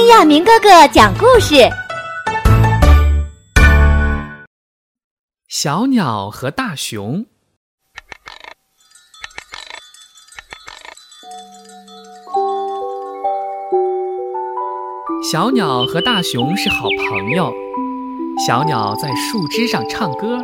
[0.00, 1.56] 听亚明哥哥讲故事。
[5.46, 7.26] 小鸟和大熊。
[15.30, 17.52] 小鸟和大熊是好朋友。
[18.46, 20.38] 小鸟在树枝上唱歌，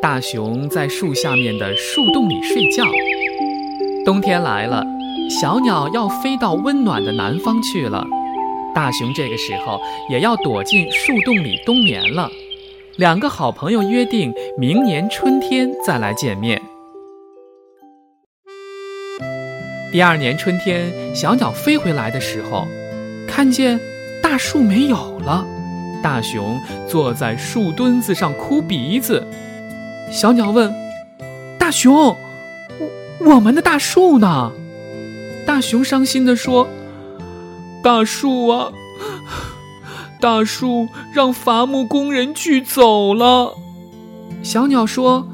[0.00, 2.84] 大熊在树下面的树洞里睡觉。
[4.04, 4.84] 冬天来了，
[5.28, 8.06] 小鸟要飞到温暖的南方去了。
[8.76, 9.80] 大熊这个时候
[10.10, 12.30] 也要躲进树洞里冬眠了。
[12.98, 16.60] 两个好朋友约定明年春天再来见面。
[19.90, 22.66] 第二年春天，小鸟飞回来的时候，
[23.26, 23.80] 看见
[24.22, 25.46] 大树没有了，
[26.02, 29.26] 大熊坐在树墩子上哭鼻子。
[30.12, 30.70] 小鸟问
[31.58, 32.16] ：“大熊，我
[33.20, 34.52] 我们的大树呢？”
[35.46, 36.68] 大熊伤心地说。
[37.86, 38.72] 大树啊，
[40.20, 43.54] 大树让伐木工人锯走了。
[44.42, 45.28] 小鸟说：“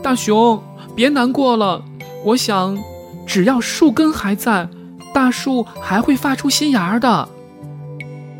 [0.00, 0.62] 大熊，
[0.94, 1.82] 别难过了。
[2.26, 2.78] 我想，
[3.26, 4.68] 只要树根还在，
[5.12, 7.28] 大树还会发出新芽的。”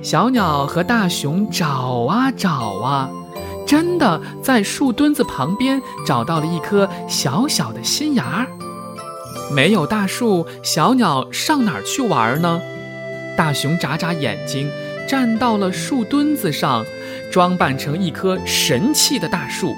[0.01, 2.51] 小鸟和大熊找啊找
[2.85, 3.11] 啊，
[3.67, 8.47] 真的在树墩子旁边找到了一颗小小的新芽。
[9.53, 12.63] 没有大树，小鸟上哪儿去玩呢？
[13.37, 14.71] 大熊眨眨眼睛，
[15.09, 16.85] 站到了树墩子上，
[17.31, 19.77] 装扮成一棵神气的大树。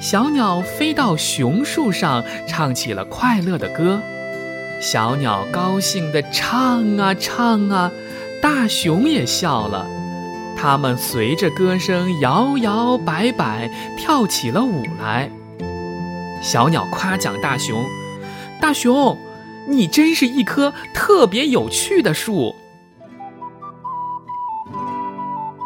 [0.00, 4.00] 小鸟飞到熊树上，唱起了快乐的歌。
[4.80, 7.90] 小鸟高兴地唱啊唱啊，
[8.42, 9.86] 大熊也笑了。
[10.58, 15.30] 它们随着歌声摇摇摆摆，跳起了舞来。
[16.42, 17.84] 小鸟夸奖大熊
[18.60, 19.16] ：“大熊。”
[19.68, 22.54] 你真是一棵特别有趣的树。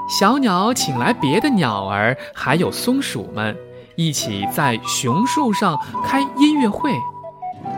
[0.08, 3.56] 小鸟请来别的鸟儿，还有松鼠们，
[3.94, 6.92] 一起在熊树上开音乐会。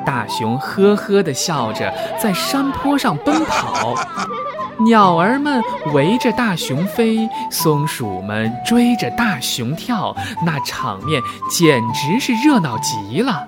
[0.07, 3.95] 大熊呵呵地笑着，在山坡上奔跑。
[4.87, 5.63] 鸟儿们
[5.93, 13.47] 围着大熊飞，松鼠们追着大熊跳，那场面简直是热闹极了。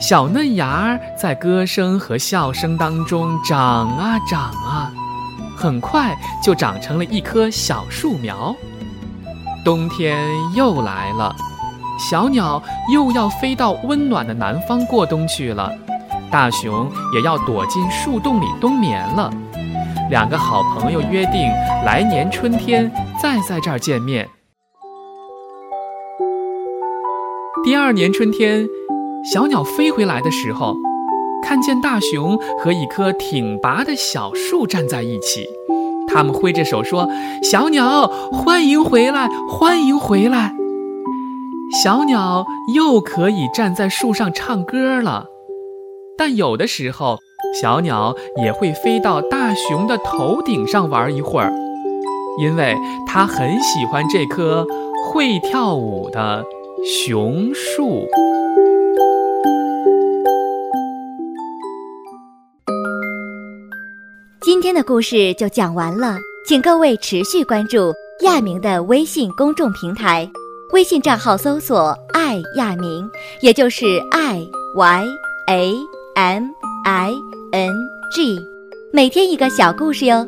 [0.00, 4.90] 小嫩芽儿在歌声和笑声当中长啊长啊，
[5.54, 8.56] 很快就长成了一棵小树苗。
[9.62, 11.36] 冬天又来了，
[11.98, 15.70] 小鸟又要飞到温暖的南方过冬去了，
[16.30, 19.30] 大熊也要躲进树洞里冬眠了。
[20.08, 21.42] 两个好朋友约定
[21.84, 22.90] 来年春天
[23.22, 24.26] 再在这儿见面。
[27.62, 28.66] 第二年春天。
[29.22, 30.74] 小鸟飞回来的时候，
[31.42, 35.46] 看见大熊和一棵挺拔的小树站在一起，
[36.08, 37.06] 他们挥着手说
[37.44, 40.54] ：“小鸟，欢迎回来，欢迎回来。”
[41.82, 42.44] 小鸟
[42.74, 45.26] 又可以站在树上唱歌了，
[46.16, 47.18] 但有的时候，
[47.60, 51.52] 小鸟也会飞到大熊的头顶上玩一会儿，
[52.40, 52.74] 因为
[53.06, 54.66] 它很喜欢这棵
[55.12, 56.42] 会跳舞的
[56.84, 58.06] 熊树。
[64.42, 67.92] 今天的故事就讲完了，请各位持续关注
[68.22, 70.26] 亚明的微信公众平台，
[70.72, 73.06] 微信账号搜索“爱亚明”，
[73.42, 75.06] 也就是 “i y
[75.46, 75.74] a
[76.14, 76.44] m
[76.86, 77.12] i
[77.52, 77.72] n
[78.16, 78.40] g”，
[78.90, 80.26] 每天一个小故事哟。